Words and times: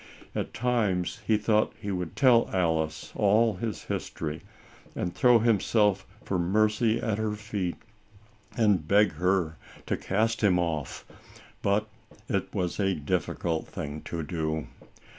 At 0.33 0.51
times 0.51 1.19
he 1.27 1.37
thought 1.37 1.73
he 1.79 1.91
would 1.91 2.15
tell 2.15 2.49
Alice 2.51 3.11
all 3.15 3.57
his 3.57 3.83
history, 3.83 4.41
and 4.95 5.13
throw 5.13 5.37
himself 5.37 6.07
for 6.25 6.39
mercy 6.39 6.99
at 6.99 7.19
her 7.19 7.35
feet, 7.35 7.75
and 8.57 8.87
beg 8.87 9.11
her 9.11 9.57
to 9.85 9.95
cast 9.97 10.41
him 10.41 10.57
off; 10.57 11.05
but 11.61 11.87
it 12.27 12.51
was 12.51 12.79
a 12.79 12.95
difficult 12.95 13.67
thing 13.67 14.01
to 14.05 14.23
do. 14.23 14.65